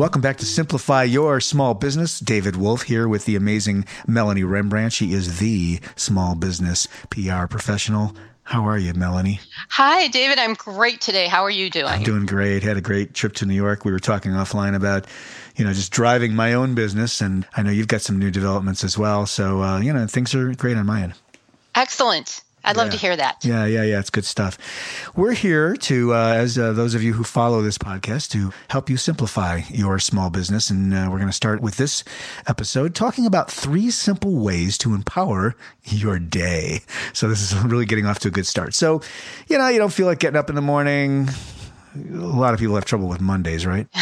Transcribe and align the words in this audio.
Welcome 0.00 0.22
back 0.22 0.38
to 0.38 0.46
Simplify 0.46 1.02
Your 1.02 1.42
Small 1.42 1.74
Business. 1.74 2.20
David 2.20 2.56
Wolf 2.56 2.84
here 2.84 3.06
with 3.06 3.26
the 3.26 3.36
amazing 3.36 3.84
Melanie 4.06 4.44
Rembrandt. 4.44 4.94
She 4.94 5.12
is 5.12 5.40
the 5.40 5.78
small 5.94 6.34
business 6.34 6.88
PR 7.10 7.44
professional. 7.44 8.14
How 8.44 8.66
are 8.66 8.78
you, 8.78 8.94
Melanie? 8.94 9.40
Hi, 9.68 10.08
David. 10.08 10.38
I'm 10.38 10.54
great 10.54 11.02
today. 11.02 11.26
How 11.26 11.42
are 11.42 11.50
you 11.50 11.68
doing? 11.68 11.84
I'm 11.84 12.02
doing 12.02 12.24
great. 12.24 12.62
Had 12.62 12.78
a 12.78 12.80
great 12.80 13.12
trip 13.12 13.34
to 13.34 13.44
New 13.44 13.52
York. 13.52 13.84
We 13.84 13.92
were 13.92 13.98
talking 13.98 14.32
offline 14.32 14.74
about, 14.74 15.06
you 15.56 15.66
know, 15.66 15.72
just 15.74 15.92
driving 15.92 16.34
my 16.34 16.54
own 16.54 16.74
business, 16.74 17.20
and 17.20 17.46
I 17.54 17.62
know 17.62 17.70
you've 17.70 17.86
got 17.86 18.00
some 18.00 18.18
new 18.18 18.30
developments 18.30 18.82
as 18.82 18.96
well. 18.96 19.26
So, 19.26 19.62
uh, 19.62 19.80
you 19.80 19.92
know, 19.92 20.06
things 20.06 20.34
are 20.34 20.54
great 20.54 20.78
on 20.78 20.86
my 20.86 21.02
end. 21.02 21.12
Excellent. 21.74 22.40
I'd 22.64 22.76
love 22.76 22.88
Yeah. 22.88 22.92
to 22.92 22.96
hear 22.98 23.16
that. 23.16 23.44
Yeah, 23.44 23.64
yeah, 23.64 23.82
yeah. 23.82 23.98
It's 23.98 24.10
good 24.10 24.24
stuff. 24.24 24.58
We're 25.16 25.32
here 25.32 25.74
to, 25.76 26.14
uh, 26.14 26.32
as 26.34 26.58
uh, 26.58 26.72
those 26.72 26.94
of 26.94 27.02
you 27.02 27.14
who 27.14 27.24
follow 27.24 27.62
this 27.62 27.78
podcast, 27.78 28.28
to 28.30 28.52
help 28.68 28.90
you 28.90 28.96
simplify 28.96 29.62
your 29.70 29.98
small 29.98 30.28
business. 30.30 30.68
And 30.70 30.92
uh, 30.92 31.08
we're 31.10 31.18
going 31.18 31.28
to 31.28 31.32
start 31.32 31.60
with 31.60 31.76
this 31.78 32.04
episode 32.46 32.94
talking 32.94 33.24
about 33.26 33.50
three 33.50 33.90
simple 33.90 34.36
ways 34.36 34.76
to 34.78 34.94
empower 34.94 35.54
your 35.84 36.18
day. 36.18 36.80
So 37.12 37.28
this 37.28 37.40
is 37.40 37.56
really 37.64 37.86
getting 37.86 38.06
off 38.06 38.18
to 38.20 38.28
a 38.28 38.30
good 38.30 38.46
start. 38.46 38.74
So, 38.74 39.00
you 39.48 39.56
know, 39.58 39.68
you 39.68 39.78
don't 39.78 39.92
feel 39.92 40.06
like 40.06 40.18
getting 40.18 40.38
up 40.38 40.48
in 40.50 40.54
the 40.56 40.62
morning. 40.62 41.28
A 41.96 42.14
lot 42.14 42.54
of 42.54 42.60
people 42.60 42.74
have 42.76 42.84
trouble 42.84 43.08
with 43.08 43.20
Mondays, 43.20 43.66
right? 43.66 43.86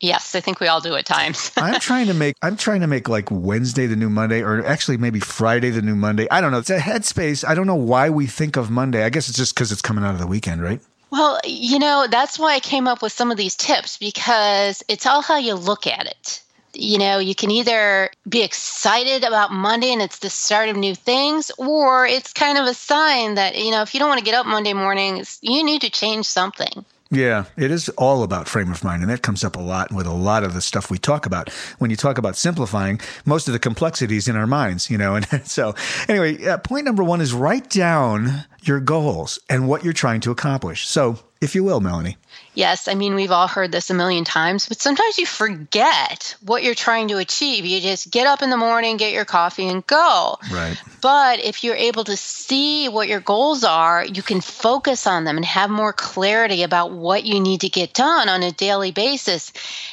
Yes, 0.00 0.34
I 0.34 0.40
think 0.40 0.60
we 0.60 0.68
all 0.68 0.80
do 0.80 0.94
at 0.94 1.06
times. 1.06 1.52
I'm 1.56 1.80
trying 1.80 2.06
to 2.06 2.14
make 2.14 2.36
I'm 2.42 2.56
trying 2.56 2.82
to 2.82 2.86
make 2.86 3.08
like 3.08 3.30
Wednesday 3.30 3.86
the 3.86 3.96
new 3.96 4.10
Monday 4.10 4.42
or 4.42 4.64
actually 4.64 4.98
maybe 4.98 5.20
Friday 5.20 5.70
the 5.70 5.82
new 5.82 5.96
Monday. 5.96 6.26
I 6.30 6.40
don't 6.40 6.52
know. 6.52 6.58
It's 6.58 6.70
a 6.70 6.78
headspace. 6.78 7.46
I 7.48 7.54
don't 7.54 7.66
know 7.66 7.74
why 7.74 8.10
we 8.10 8.26
think 8.26 8.56
of 8.56 8.70
Monday. 8.70 9.04
I 9.04 9.08
guess 9.08 9.28
it's 9.28 9.38
just 9.38 9.56
cuz 9.56 9.72
it's 9.72 9.82
coming 9.82 10.04
out 10.04 10.12
of 10.14 10.20
the 10.20 10.26
weekend, 10.26 10.62
right? 10.62 10.80
well, 11.10 11.40
you 11.44 11.78
know, 11.78 12.06
that's 12.10 12.38
why 12.38 12.54
I 12.54 12.60
came 12.60 12.86
up 12.86 13.00
with 13.00 13.12
some 13.12 13.30
of 13.30 13.36
these 13.36 13.54
tips 13.54 13.96
because 13.96 14.82
it's 14.88 15.06
all 15.06 15.22
how 15.22 15.38
you 15.38 15.54
look 15.54 15.86
at 15.86 16.06
it. 16.06 16.42
You 16.74 16.98
know, 16.98 17.18
you 17.18 17.34
can 17.34 17.50
either 17.50 18.10
be 18.28 18.42
excited 18.42 19.24
about 19.24 19.50
Monday 19.50 19.92
and 19.92 20.02
it's 20.02 20.18
the 20.18 20.28
start 20.28 20.68
of 20.68 20.76
new 20.76 20.94
things, 20.94 21.50
or 21.56 22.06
it's 22.06 22.34
kind 22.34 22.58
of 22.58 22.66
a 22.66 22.74
sign 22.74 23.36
that, 23.36 23.56
you 23.56 23.70
know, 23.70 23.80
if 23.80 23.94
you 23.94 24.00
don't 24.00 24.10
want 24.10 24.18
to 24.18 24.24
get 24.24 24.34
up 24.34 24.44
Monday 24.44 24.74
mornings, 24.74 25.38
you 25.40 25.64
need 25.64 25.80
to 25.82 25.90
change 25.90 26.26
something. 26.26 26.84
Yeah, 27.10 27.44
it 27.56 27.70
is 27.70 27.88
all 27.90 28.24
about 28.24 28.48
frame 28.48 28.70
of 28.72 28.82
mind. 28.82 29.02
And 29.02 29.10
that 29.10 29.22
comes 29.22 29.44
up 29.44 29.54
a 29.54 29.60
lot 29.60 29.92
with 29.92 30.06
a 30.06 30.12
lot 30.12 30.42
of 30.42 30.54
the 30.54 30.60
stuff 30.60 30.90
we 30.90 30.98
talk 30.98 31.24
about. 31.24 31.50
When 31.78 31.90
you 31.90 31.96
talk 31.96 32.18
about 32.18 32.36
simplifying, 32.36 33.00
most 33.24 33.46
of 33.46 33.52
the 33.52 33.60
complexities 33.60 34.26
in 34.26 34.34
our 34.34 34.46
minds, 34.46 34.90
you 34.90 34.98
know. 34.98 35.14
And 35.14 35.26
so, 35.46 35.74
anyway, 36.08 36.44
uh, 36.44 36.58
point 36.58 36.84
number 36.84 37.04
one 37.04 37.20
is 37.20 37.32
write 37.32 37.70
down 37.70 38.44
your 38.66 38.80
goals 38.80 39.38
and 39.48 39.68
what 39.68 39.84
you're 39.84 39.92
trying 39.92 40.20
to 40.22 40.30
accomplish. 40.30 40.86
So, 40.86 41.18
if 41.40 41.54
you 41.54 41.62
will, 41.62 41.80
Melanie. 41.80 42.16
Yes, 42.54 42.88
I 42.88 42.94
mean, 42.94 43.14
we've 43.14 43.30
all 43.30 43.48
heard 43.48 43.70
this 43.70 43.90
a 43.90 43.94
million 43.94 44.24
times, 44.24 44.66
but 44.66 44.80
sometimes 44.80 45.18
you 45.18 45.26
forget 45.26 46.34
what 46.40 46.62
you're 46.62 46.74
trying 46.74 47.08
to 47.08 47.18
achieve. 47.18 47.66
You 47.66 47.82
just 47.82 48.10
get 48.10 48.26
up 48.26 48.40
in 48.40 48.48
the 48.48 48.56
morning, 48.56 48.96
get 48.96 49.12
your 49.12 49.26
coffee, 49.26 49.68
and 49.68 49.86
go. 49.86 50.38
Right. 50.50 50.80
But 51.02 51.44
if 51.44 51.62
you're 51.62 51.76
able 51.76 52.04
to 52.04 52.16
see 52.16 52.88
what 52.88 53.08
your 53.08 53.20
goals 53.20 53.62
are, 53.62 54.02
you 54.02 54.22
can 54.22 54.40
focus 54.40 55.06
on 55.06 55.24
them 55.24 55.36
and 55.36 55.44
have 55.44 55.68
more 55.68 55.92
clarity 55.92 56.62
about 56.62 56.92
what 56.92 57.24
you 57.24 57.40
need 57.40 57.60
to 57.60 57.68
get 57.68 57.92
done 57.92 58.30
on 58.30 58.42
a 58.42 58.52
daily 58.52 58.90
basis. 58.90 59.52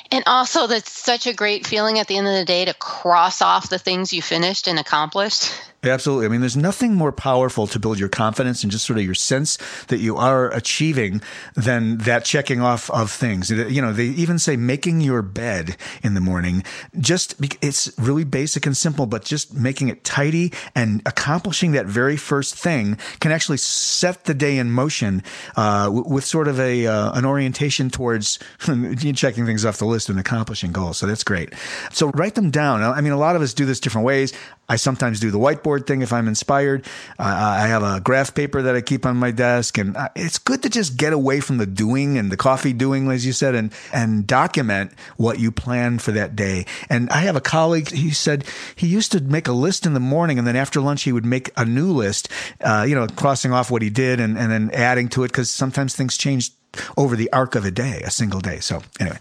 And 0.10 0.24
also, 0.26 0.68
that's 0.68 0.92
such 0.92 1.28
a 1.28 1.34
great 1.34 1.68
feeling 1.68 2.00
at 2.00 2.08
the 2.08 2.16
end 2.16 2.28
of 2.28 2.34
the 2.34 2.46
day 2.46 2.64
to 2.64 2.74
cross 2.74 3.42
off 3.42 3.70
the 3.70 3.78
things 3.78 4.14
you 4.14 4.22
finished 4.22 4.70
and 4.70 4.80
accomplished. 4.80 5.52
Absolutely. 5.84 6.26
I 6.26 6.30
mean, 6.30 6.40
there's 6.40 6.58
nothing 6.58 6.96
more 6.96 7.12
powerful 7.12 7.68
to 7.68 7.80
build 7.80 8.00
your 8.00 8.10
confidence 8.10 8.64
and 8.64 8.72
just 8.72 8.86
sort 8.86 9.00
of 9.00 9.06
your 9.06 9.14
sense 9.14 9.58
that 9.88 10.00
you 10.00 10.16
are 10.16 10.52
achieving 10.54 11.22
than 11.56 11.98
that 12.00 12.26
checking 12.26 12.62
off 12.62 12.90
of 12.92 13.12
things. 13.12 13.50
You 13.50 13.82
know, 13.82 13.92
they 13.92 14.06
even 14.06 14.40
say 14.40 14.56
making 14.56 15.02
your 15.02 15.22
bed 15.22 15.76
in 16.02 16.14
the 16.14 16.22
morning. 16.22 16.64
Just 17.00 17.36
it's 17.62 17.92
really 17.98 18.24
basic 18.24 18.66
and 18.66 18.76
simple, 18.76 19.06
but 19.06 19.26
just 19.26 19.54
making 19.54 19.90
it 19.90 20.04
tidy 20.04 20.54
and 20.76 21.02
accomplishing 21.06 21.74
that 21.74 21.86
very 21.86 22.18
first 22.18 22.56
thing 22.56 22.98
can 23.20 23.32
actually 23.32 23.58
set 23.58 24.24
the 24.26 24.34
day 24.34 24.58
in 24.58 24.72
motion 24.72 25.24
uh, 25.56 25.90
with 25.92 26.24
sort 26.24 26.48
of 26.48 26.60
a 26.60 26.88
uh, 26.88 27.18
an 27.18 27.26
orientation 27.26 27.90
towards 27.90 28.40
checking 29.16 29.46
things 29.46 29.66
off 29.66 29.78
the 29.78 29.86
list 29.86 30.10
and 30.10 30.20
accomplishing 30.20 30.72
goals. 30.72 30.98
So 30.98 31.08
that's 31.08 31.24
great. 31.24 31.54
So 31.92 32.10
write 32.12 32.36
them 32.36 32.52
down. 32.52 32.82
I 32.82 33.02
mean, 33.02 33.14
a 33.14 33.18
lot 33.18 33.36
of 33.36 33.42
us 33.42 33.54
do 33.54 33.66
this 33.66 33.80
different 33.80 34.06
ways. 34.06 34.34
I 34.70 34.78
sometimes 34.78 35.20
do 35.20 35.30
the 35.30 35.40
whiteboard 35.40 35.86
thing 35.86 36.02
if 36.02 36.14
I'm 36.14 36.28
inspired. 36.28 36.86
Uh, 37.20 37.24
I 37.24 37.68
have 37.68 37.84
a 37.84 38.00
graph 38.00 38.34
paper 38.34 38.62
that 38.62 38.76
I 38.76 38.82
keep 38.82 39.06
on 39.06 39.18
my 39.18 39.32
desk, 39.32 39.78
and 39.78 39.96
uh, 39.98 40.10
it's 40.16 40.38
good 40.38 40.64
to 40.64 40.70
just 40.70 40.98
get 40.98 41.12
away 41.12 41.42
from 41.42 41.58
the 41.58 41.66
doing 41.66 42.18
and 42.18 42.32
the 42.32 42.38
coffee 42.38 42.72
doing, 42.72 43.12
as 43.12 43.26
you 43.26 43.34
said, 43.34 43.56
and 43.56 43.74
and 43.92 44.26
document 44.26 44.92
what 45.18 45.40
you 45.40 45.52
plan 45.52 46.00
for 46.00 46.12
that 46.14 46.36
day. 46.36 46.66
And 46.90 47.10
I 47.10 47.22
have 47.22 47.36
a 47.36 47.42
colleague. 47.42 47.90
He 47.90 48.12
said 48.12 48.46
he 48.76 48.88
used 48.88 49.12
to 49.12 49.22
make 49.22 49.48
a 49.48 49.54
list 49.54 49.86
in 49.86 49.94
the 49.94 50.00
morning, 50.00 50.40
and 50.40 50.48
then 50.48 50.56
after 50.56 50.80
lunch 50.80 51.04
he 51.04 51.12
would 51.12 51.26
make 51.26 51.52
a 51.58 51.66
new 51.66 51.92
list. 51.92 52.30
Uh, 52.62 52.86
you 52.88 52.96
know, 52.96 53.08
crossing 53.08 53.52
off 53.52 53.70
what 53.70 53.82
he 53.82 53.90
did 53.90 54.20
and 54.20 54.38
and 54.38 54.52
then 54.52 54.72
adding 54.72 55.10
to 55.10 55.24
it 55.24 55.28
because 55.28 55.50
sometimes 55.50 55.96
things 55.96 56.18
change 56.18 56.52
over 56.98 57.16
the 57.16 57.32
arc 57.34 57.56
of 57.56 57.66
a 57.66 57.72
day, 57.72 58.02
a 58.06 58.12
single 58.12 58.40
day. 58.40 58.60
So 58.60 58.82
anyway. 59.00 59.20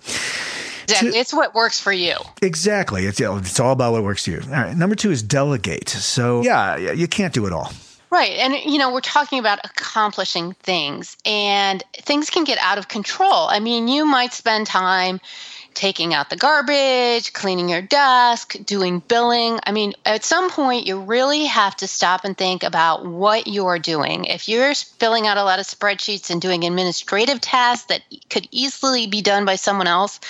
Exactly. 0.84 1.10
It's 1.18 1.32
what 1.32 1.54
works 1.54 1.80
for 1.80 1.92
you. 1.92 2.16
Exactly. 2.40 3.06
It's, 3.06 3.20
it's 3.20 3.60
all 3.60 3.72
about 3.72 3.92
what 3.92 4.02
works 4.02 4.24
for 4.24 4.32
you. 4.32 4.40
All 4.44 4.50
right. 4.50 4.76
Number 4.76 4.94
two 4.94 5.10
is 5.10 5.22
delegate. 5.22 5.88
So, 5.88 6.42
yeah, 6.42 6.76
you 6.76 7.06
can't 7.08 7.32
do 7.32 7.46
it 7.46 7.52
all. 7.52 7.72
Right. 8.10 8.32
And, 8.32 8.54
you 8.70 8.78
know, 8.78 8.92
we're 8.92 9.00
talking 9.00 9.38
about 9.38 9.60
accomplishing 9.64 10.52
things, 10.54 11.16
and 11.24 11.82
things 11.94 12.28
can 12.28 12.44
get 12.44 12.58
out 12.58 12.76
of 12.76 12.88
control. 12.88 13.48
I 13.48 13.58
mean, 13.58 13.88
you 13.88 14.04
might 14.04 14.34
spend 14.34 14.66
time 14.66 15.18
taking 15.74 16.14
out 16.14 16.30
the 16.30 16.36
garbage, 16.36 17.32
cleaning 17.32 17.68
your 17.68 17.82
desk, 17.82 18.56
doing 18.64 19.00
billing. 19.00 19.58
I 19.64 19.72
mean, 19.72 19.94
at 20.04 20.24
some 20.24 20.50
point, 20.50 20.86
you 20.86 21.00
really 21.00 21.46
have 21.46 21.76
to 21.76 21.88
stop 21.88 22.24
and 22.24 22.36
think 22.36 22.62
about 22.62 23.04
what 23.04 23.46
you're 23.46 23.78
doing. 23.78 24.24
If 24.24 24.48
you're 24.48 24.74
filling 24.74 25.26
out 25.26 25.36
a 25.36 25.44
lot 25.44 25.58
of 25.58 25.66
spreadsheets 25.66 26.30
and 26.30 26.40
doing 26.40 26.64
administrative 26.64 27.40
tasks 27.40 27.86
that 27.86 28.02
could 28.30 28.48
easily 28.50 29.06
be 29.06 29.22
done 29.22 29.44
by 29.44 29.56
someone 29.56 29.86
else, 29.86 30.20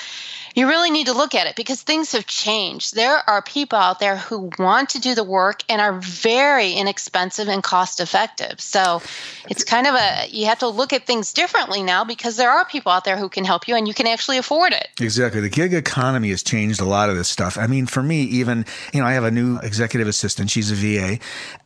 you 0.55 0.69
really 0.69 0.91
need 0.91 1.07
to 1.07 1.15
look 1.15 1.35
at 1.35 1.47
it 1.47 1.57
because 1.57 1.83
things 1.83 2.13
have 2.13 2.27
changed. 2.27 2.95
There 2.95 3.19
are 3.29 3.43
people 3.43 3.79
out 3.79 4.01
there 4.01 4.17
who 4.17 4.51
want 4.59 4.91
to 4.91 5.01
do 5.01 5.15
the 5.15 5.25
work 5.25 5.63
and 5.69 5.81
are 5.81 5.95
very 5.95 6.73
inexpensive 6.73 7.49
and 7.49 7.63
cost 7.63 8.01
effective. 8.01 8.61
So 8.61 9.01
it's 9.49 9.65
kind 9.65 9.87
of 9.87 9.95
a, 9.95 10.29
you 10.29 10.47
have 10.47 10.59
to 10.61 10.69
look 10.69 10.93
at 10.93 11.07
things 11.07 11.33
differently 11.33 11.83
now 11.83 12.05
because 12.05 12.37
there 12.37 12.51
are 12.51 12.65
people 12.67 12.93
out 12.93 13.05
there 13.05 13.17
who 13.17 13.29
can 13.29 13.45
help 13.45 13.67
you 13.67 13.77
and 13.77 13.89
you 13.89 13.95
can 13.95 14.07
actually 14.07 14.39
afford 14.39 14.73
it. 14.73 14.89
Exactly. 15.01 15.32
The 15.41 15.49
gig 15.49 15.75
economy 15.75 16.31
has 16.31 16.43
changed 16.43 16.81
a 16.81 16.85
lot 16.85 17.11
of 17.11 17.17
this 17.17 17.29
stuff. 17.29 17.59
I 17.59 17.67
mean, 17.67 17.87
for 17.87 18.03
me, 18.03 18.23
even, 18.23 18.65
you 18.93 19.01
know, 19.01 19.07
I 19.07 19.13
have 19.13 19.25
a 19.25 19.31
new 19.31 19.59
executive 19.59 20.09
assistant. 20.09 20.51
She's 20.51 20.71
a 20.71 20.75
VA. 20.75 21.19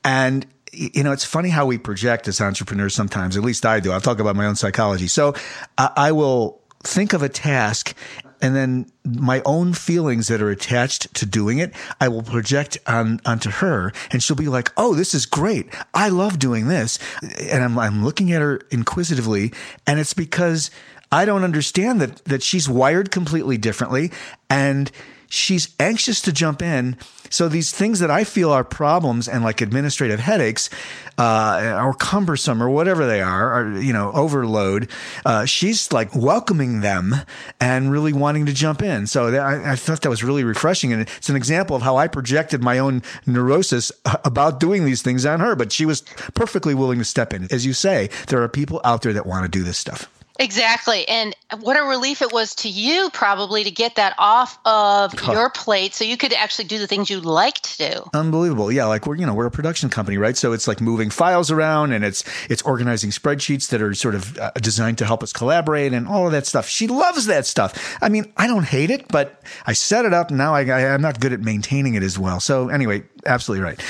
And 0.05 0.47
you 0.73 1.03
know, 1.03 1.13
it's 1.13 1.25
funny 1.25 1.49
how 1.49 1.65
we 1.65 1.79
project 1.79 2.29
as 2.29 2.41
entrepreneurs 2.41 2.95
sometimes. 2.95 3.37
At 3.37 3.43
least 3.43 3.65
I 3.65 3.81
do. 3.81 3.93
I'll 3.93 4.01
talk 4.01 4.19
about 4.19 4.37
my 4.37 4.45
own 4.45 4.57
psychology. 4.57 5.09
So 5.09 5.35
I, 5.79 5.91
I 5.97 6.13
will 6.13 6.61
think 6.83 7.15
of 7.15 7.23
a 7.23 7.31
task 7.31 7.95
and 8.41 8.55
then 8.55 8.87
my 9.05 9.43
own 9.45 9.73
feelings 9.73 10.29
that 10.29 10.43
are 10.43 10.51
attached 10.51 11.13
to 11.15 11.27
doing 11.27 11.59
it, 11.59 11.73
I 12.01 12.09
will 12.09 12.23
project 12.23 12.79
on 12.87 13.21
onto 13.25 13.51
her, 13.51 13.93
and 14.11 14.23
she'll 14.23 14.37
be 14.37 14.49
like, 14.49 14.73
"Oh, 14.77 14.95
this 14.95 15.15
is 15.15 15.27
great! 15.27 15.69
I 15.95 16.09
love 16.09 16.39
doing 16.39 16.69
this," 16.69 16.99
and 17.41 17.65
I'm 17.65 17.79
I'm 17.79 18.05
looking 18.05 18.33
at 18.33 18.43
her 18.43 18.61
inquisitively, 18.71 19.53
and 19.87 19.99
it's 19.99 20.15
because 20.15 20.71
I 21.13 21.25
don't 21.25 21.45
understand 21.45 22.01
that 22.01 22.25
that 22.25 22.43
she's 22.43 22.69
wired 22.69 23.11
completely 23.11 23.59
differently, 23.59 24.13
and 24.51 24.91
she's 25.29 25.75
anxious 25.79 26.21
to 26.23 26.33
jump 26.33 26.63
in. 26.63 26.97
So 27.29 27.49
these 27.49 27.73
things 27.73 27.99
that 27.99 28.11
I 28.11 28.23
feel 28.23 28.53
are 28.53 28.63
problems 28.63 29.27
and 29.29 29.43
like 29.43 29.61
administrative 29.61 30.21
headaches, 30.21 30.71
uh, 31.19 31.81
or 31.83 31.95
cumbersome 31.95 32.63
or 32.63 32.71
whatever 32.71 33.07
they 33.07 33.21
are, 33.21 33.61
or, 33.61 33.79
you 33.81 33.93
know, 33.93 34.13
overload, 34.13 34.89
uh, 35.25 35.45
she's 35.45 35.93
like 35.93 36.15
welcoming 36.15 36.81
them 36.81 37.17
and 37.61 37.91
really 37.91 38.13
wanting 38.13 38.47
to 38.47 38.53
jump 38.53 38.83
in. 38.83 39.09
So 39.09 39.33
that, 39.33 39.41
I, 39.41 39.73
I 39.73 39.77
thought 39.77 40.03
that 40.03 40.11
was 40.11 40.23
really 40.23 40.45
refreshing. 40.45 40.93
And 40.93 41.03
it's 41.03 41.29
an 41.29 41.37
example 41.37 41.75
of 41.75 41.83
how 41.83 41.97
I 41.97 42.07
projected 42.07 42.63
my 42.63 42.79
own 42.79 43.03
neurosis 43.27 43.91
about 44.25 44.61
doing 44.61 44.85
these 44.85 45.03
things 45.03 45.27
on 45.27 45.41
her, 45.41 45.57
but 45.57 45.73
she 45.73 45.87
was 45.87 46.03
perfectly 46.35 46.75
willing 46.75 46.99
to 47.01 47.05
step 47.05 47.35
in. 47.35 47.49
As 47.51 47.67
you 47.67 47.73
say, 47.73 48.11
there 48.29 48.41
are 48.43 48.49
people 48.49 48.81
out 48.85 49.03
there 49.03 49.13
that 49.13 49.27
want 49.27 49.43
to 49.45 49.49
do 49.49 49.65
this 49.65 49.79
stuff. 49.79 50.09
Exactly. 50.39 51.07
And 51.09 51.35
what 51.61 51.77
a 51.77 51.83
relief 51.85 52.23
it 52.23 52.33
was 52.33 52.55
to 52.57 52.69
you, 52.69 53.11
probably, 53.13 53.65
to 53.65 53.71
get 53.71 53.97
that 53.97 54.15
off 54.19 54.59
of 54.65 55.13
huh. 55.19 55.33
your 55.33 55.51
plate 55.51 55.95
so 55.95 56.05
you 56.05 56.17
could 56.17 56.33
actually 56.33 56.67
do 56.67 56.79
the 56.79 56.87
things 56.87 57.09
you 57.09 57.21
like 57.21 57.61
to 57.61 57.91
do. 57.91 58.11
Unbelievable. 58.15 58.71
Yeah. 58.71 58.87
Like 58.87 59.07
we're, 59.07 59.17
you 59.17 59.27
know, 59.27 59.35
we're 59.35 59.47
a 59.47 59.51
production 59.51 59.89
company, 59.89 60.19
right? 60.19 60.37
So 60.37 60.53
it's 60.53 60.69
like 60.69 60.81
moving 60.81 61.11
files 61.11 61.51
around 61.51 61.93
and 61.93 62.05
it's, 62.05 62.25
it's 62.51 62.63
organizing 62.63 63.11
spreadsheets 63.11 63.69
that 63.71 63.81
are 63.81 63.95
sort 63.95 64.15
of 64.15 64.39
uh, 64.39 64.51
designed 64.57 64.99
to 64.99 65.07
help 65.07 65.23
us 65.23 65.33
collaborate 65.33 65.93
and 65.93 66.07
all 66.09 66.27
of 66.27 66.33
that 66.33 66.47
stuff. 66.47 66.69
She 66.69 66.87
loves 66.87 67.27
that 67.27 67.47
stuff. 67.47 67.97
I 68.03 68.09
mean, 68.09 68.33
I 68.37 68.47
don't 68.47 68.65
hate 68.65 68.91
it, 68.91 69.09
but 69.09 69.43
I 69.67 69.73
set 69.73 70.05
it 70.05 70.13
up 70.13 70.29
and 70.29 70.39
now 70.39 70.55
I, 70.55 70.65
I, 70.65 70.95
I'm 70.95 71.03
not 71.03 71.21
good 71.21 71.33
at 71.33 71.41
maintaining 71.41 71.95
it 71.95 72.03
as 72.03 72.19
well. 72.19 72.41
So 72.41 72.69
anyway, 72.69 73.05
absolutely 73.25 73.65
right. 73.65 73.81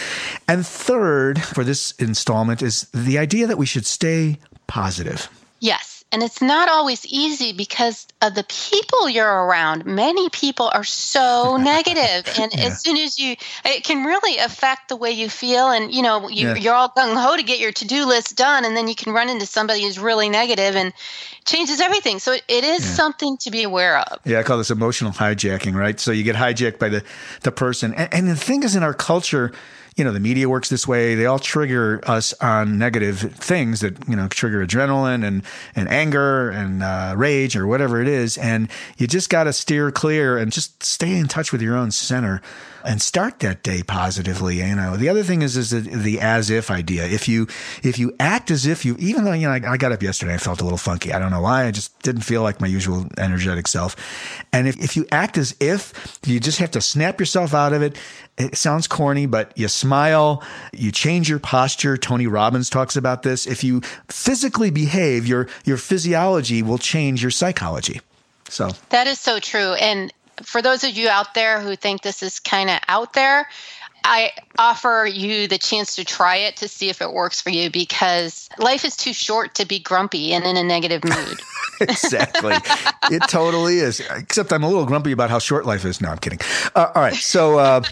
And 0.48 0.66
third 0.66 1.42
for 1.42 1.64
this 1.64 1.92
installment 1.92 2.62
is 2.62 2.88
the 2.92 3.18
idea 3.18 3.46
that 3.46 3.58
we 3.58 3.66
should 3.66 3.86
stay 3.86 4.38
positive. 4.66 5.28
Yes. 5.60 5.95
And 6.16 6.22
it's 6.22 6.40
not 6.40 6.70
always 6.70 7.04
easy 7.04 7.52
because 7.52 8.06
of 8.22 8.34
the 8.34 8.44
people 8.44 9.06
you're 9.06 9.44
around. 9.44 9.84
Many 9.84 10.30
people 10.30 10.70
are 10.72 10.82
so 10.82 11.56
negative, 11.60 12.32
and 12.40 12.54
yeah. 12.54 12.68
as 12.68 12.80
soon 12.80 12.96
as 12.96 13.18
you, 13.18 13.36
it 13.66 13.84
can 13.84 14.02
really 14.02 14.38
affect 14.38 14.88
the 14.88 14.96
way 14.96 15.10
you 15.10 15.28
feel. 15.28 15.68
And 15.68 15.92
you 15.92 16.00
know, 16.00 16.30
you, 16.30 16.70
are 16.70 16.74
all 16.74 16.88
gung 16.88 17.22
ho 17.22 17.36
to 17.36 17.42
get 17.42 17.58
your 17.58 17.70
to 17.70 17.86
do 17.86 18.06
list 18.06 18.34
done, 18.34 18.64
and 18.64 18.74
then 18.74 18.88
you 18.88 18.94
can 18.94 19.12
run 19.12 19.28
into 19.28 19.44
somebody 19.44 19.82
who's 19.82 19.98
really 19.98 20.30
negative 20.30 20.74
and 20.74 20.94
changes 21.44 21.82
everything. 21.82 22.18
So 22.18 22.32
it, 22.32 22.44
it 22.48 22.64
is 22.64 22.80
yeah. 22.80 22.94
something 22.94 23.36
to 23.36 23.50
be 23.50 23.62
aware 23.62 23.98
of. 23.98 24.18
Yeah, 24.24 24.38
I 24.38 24.42
call 24.42 24.56
this 24.56 24.70
emotional 24.70 25.12
hijacking, 25.12 25.74
right? 25.74 26.00
So 26.00 26.12
you 26.12 26.22
get 26.22 26.36
hijacked 26.36 26.78
by 26.78 26.88
the 26.88 27.04
the 27.42 27.52
person, 27.52 27.92
and, 27.92 28.14
and 28.14 28.26
the 28.26 28.36
thing 28.36 28.62
is, 28.62 28.74
in 28.74 28.82
our 28.82 28.94
culture 28.94 29.52
you 29.96 30.04
know, 30.04 30.12
the 30.12 30.20
media 30.20 30.48
works 30.48 30.68
this 30.68 30.86
way. 30.86 31.14
They 31.14 31.24
all 31.24 31.38
trigger 31.38 32.00
us 32.04 32.34
on 32.34 32.78
negative 32.78 33.18
things 33.34 33.80
that, 33.80 34.06
you 34.06 34.14
know, 34.14 34.28
trigger 34.28 34.64
adrenaline 34.64 35.26
and, 35.26 35.42
and 35.74 35.88
anger 35.88 36.50
and 36.50 36.82
uh, 36.82 37.14
rage 37.16 37.56
or 37.56 37.66
whatever 37.66 38.02
it 38.02 38.08
is. 38.08 38.36
And 38.36 38.68
you 38.98 39.06
just 39.06 39.30
got 39.30 39.44
to 39.44 39.54
steer 39.54 39.90
clear 39.90 40.36
and 40.36 40.52
just 40.52 40.82
stay 40.82 41.16
in 41.16 41.28
touch 41.28 41.50
with 41.50 41.62
your 41.62 41.76
own 41.76 41.90
center 41.90 42.42
and 42.84 43.00
start 43.00 43.40
that 43.40 43.62
day 43.62 43.82
positively. 43.82 44.58
You 44.58 44.76
know, 44.76 44.96
the 44.96 45.08
other 45.08 45.22
thing 45.22 45.40
is, 45.40 45.56
is 45.56 45.70
the, 45.70 45.80
the 45.80 46.20
as 46.20 46.50
if 46.50 46.70
idea. 46.70 47.06
If 47.06 47.26
you, 47.26 47.48
if 47.82 47.98
you 47.98 48.14
act 48.20 48.50
as 48.50 48.66
if 48.66 48.84
you, 48.84 48.96
even 48.98 49.24
though, 49.24 49.32
you 49.32 49.48
know, 49.48 49.54
I, 49.54 49.72
I, 49.72 49.76
got 49.78 49.92
up 49.92 50.02
yesterday, 50.02 50.34
I 50.34 50.38
felt 50.38 50.60
a 50.60 50.64
little 50.64 50.78
funky. 50.78 51.12
I 51.12 51.18
don't 51.18 51.30
know 51.30 51.40
why. 51.40 51.64
I 51.64 51.70
just 51.70 51.98
didn't 52.02 52.22
feel 52.22 52.42
like 52.42 52.60
my 52.60 52.66
usual 52.66 53.06
energetic 53.18 53.66
self. 53.66 53.96
And 54.52 54.68
if, 54.68 54.78
if 54.78 54.94
you 54.94 55.06
act 55.10 55.38
as 55.38 55.56
if 55.58 56.20
you 56.26 56.38
just 56.38 56.58
have 56.58 56.70
to 56.72 56.80
snap 56.80 57.18
yourself 57.18 57.54
out 57.54 57.72
of 57.72 57.82
it 57.82 57.96
it 58.38 58.56
sounds 58.56 58.86
corny, 58.86 59.26
but 59.26 59.56
you 59.56 59.68
smile, 59.68 60.42
you 60.72 60.92
change 60.92 61.28
your 61.28 61.38
posture. 61.38 61.96
Tony 61.96 62.26
Robbins 62.26 62.68
talks 62.68 62.96
about 62.96 63.22
this. 63.22 63.46
If 63.46 63.64
you 63.64 63.80
physically 64.08 64.70
behave, 64.70 65.26
your 65.26 65.48
your 65.64 65.78
physiology 65.78 66.62
will 66.62 66.78
change 66.78 67.22
your 67.22 67.30
psychology. 67.30 68.00
So 68.48 68.70
That 68.90 69.06
is 69.06 69.18
so 69.18 69.38
true. 69.40 69.72
And 69.72 70.12
for 70.42 70.60
those 70.60 70.84
of 70.84 70.90
you 70.96 71.08
out 71.08 71.34
there 71.34 71.60
who 71.60 71.76
think 71.76 72.02
this 72.02 72.22
is 72.22 72.40
kind 72.40 72.68
of 72.68 72.78
out 72.88 73.14
there, 73.14 73.48
I 74.06 74.30
offer 74.58 75.08
you 75.10 75.48
the 75.48 75.58
chance 75.58 75.96
to 75.96 76.04
try 76.04 76.36
it 76.36 76.56
to 76.58 76.68
see 76.68 76.88
if 76.88 77.02
it 77.02 77.12
works 77.12 77.40
for 77.40 77.50
you 77.50 77.70
because 77.70 78.48
life 78.56 78.84
is 78.84 78.96
too 78.96 79.12
short 79.12 79.56
to 79.56 79.66
be 79.66 79.80
grumpy 79.80 80.32
and 80.32 80.44
in 80.44 80.56
a 80.56 80.62
negative 80.62 81.04
mood. 81.04 81.40
exactly. 81.80 82.54
it 83.10 83.22
totally 83.28 83.78
is. 83.78 84.00
Except 84.00 84.52
I'm 84.52 84.62
a 84.62 84.68
little 84.68 84.86
grumpy 84.86 85.12
about 85.12 85.30
how 85.30 85.38
short 85.38 85.66
life 85.66 85.84
is. 85.84 86.00
No, 86.00 86.08
I'm 86.08 86.18
kidding. 86.18 86.38
Uh, 86.74 86.92
all 86.94 87.02
right. 87.02 87.14
So 87.14 87.58
uh, 87.58 87.82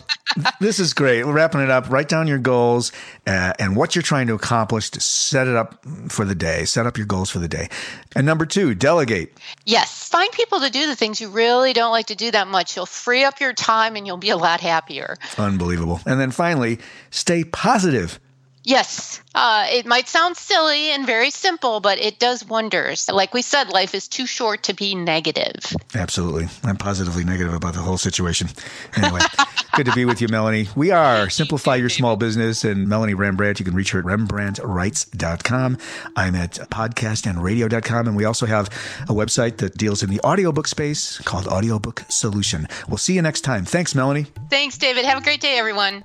this 0.61 0.79
is 0.79 0.95
great. 0.95 1.25
We're 1.25 1.33
wrapping 1.33 1.61
it 1.61 1.71
up. 1.71 1.91
Write 1.91 2.09
down 2.09 2.29
your 2.29 2.39
goals 2.39 2.93
uh, 3.27 3.53
and 3.59 3.77
what 3.77 3.95
you're 3.95 4.03
trying 4.03 4.29
to 4.29 4.35
accomplish 4.35 4.91
to 4.91 5.01
set 5.01 5.49
it 5.49 5.57
up 5.57 5.85
for 6.09 6.25
the 6.25 6.35
day. 6.35 6.65
Set 6.65 6.87
up 6.87 6.97
your 6.97 7.07
goals 7.07 7.31
for 7.31 7.41
the 7.41 7.49
day. 7.49 7.69
And 8.15 8.25
number 8.25 8.47
two, 8.47 8.75
delegate. 8.75 9.37
Yes. 9.65 10.09
Find 10.09 10.31
people 10.33 10.61
to 10.61 10.71
do 10.71 10.87
the 10.87 10.95
things 10.95 11.21
you 11.21 11.29
really 11.29 11.73
don't 11.73 11.91
like 11.91 12.07
to 12.07 12.15
do 12.15 12.31
that 12.31 12.47
much. 12.47 12.77
You'll 12.77 12.87
free 12.87 13.25
up 13.25 13.41
your 13.41 13.53
time 13.53 13.97
and 13.97 14.07
you'll 14.07 14.17
be 14.17 14.31
a 14.31 14.37
lot 14.37 14.61
happier. 14.61 15.17
Unbelievable. 15.37 16.01
And 16.07 16.21
then 16.21 16.31
finally, 16.31 16.79
stay 17.11 17.45
positive. 17.45 18.19
Yes. 18.65 19.21
Uh, 19.35 19.67
it 19.71 19.85
might 19.85 20.09
sound 20.09 20.37
silly 20.37 20.91
and 20.91 21.07
very 21.07 21.31
simple, 21.31 21.81
but 21.81 21.99
it 21.99 22.19
does 22.19 22.45
wonders. 22.45 23.11
Like 23.11 23.35
we 23.35 23.43
said, 23.43 23.69
life 23.69 23.95
is 23.95 24.09
too 24.09 24.27
short 24.27 24.63
to 24.65 24.75
be 24.75 24.95
negative. 24.95 25.77
Absolutely. 25.95 26.49
I'm 26.63 26.77
positively 26.77 27.25
negative 27.25 27.53
about 27.53 27.75
the 27.75 27.81
whole 27.81 27.99
situation. 27.99 28.49
Anyway, 28.97 29.21
good 29.77 29.85
to 29.87 29.93
be 29.93 30.07
with 30.07 30.23
you, 30.23 30.29
Melanie. 30.29 30.69
We 30.75 30.93
are 30.93 31.29
Simplify 31.29 31.77
Your 31.77 31.91
Small 31.91 32.17
Business 32.17 32.65
and 32.65 32.89
Melanie 32.89 33.15
Rembrandt. 33.15 33.59
You 33.59 33.67
can 33.67 33.75
reach 33.75 33.91
her 33.91 33.99
at 33.99 34.07
rembrandtwrites.com. 34.07 35.79
I'm 36.17 36.35
at 36.35 36.53
podcastandradio.com. 36.53 38.07
And 38.09 38.17
we 38.17 38.25
also 38.25 38.47
have 38.47 38.69
a 39.03 39.13
website 39.13 39.59
that 39.59 39.77
deals 39.77 40.03
in 40.03 40.09
the 40.09 40.21
audiobook 40.21 40.69
space 40.69 41.19
called 41.19 41.47
Audiobook 41.47 42.05
Solution. 42.09 42.67
We'll 42.89 42.97
see 42.97 43.13
you 43.13 43.23
next 43.23 43.43
time. 43.43 43.67
Thanks, 43.67 43.95
Melanie. 43.95 44.27
Thanks, 44.49 44.79
David. 44.79 45.05
Have 45.05 45.19
a 45.19 45.23
great 45.23 45.43
day, 45.43 45.59
everyone. 45.59 46.05